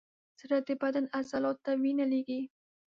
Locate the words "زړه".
0.39-0.57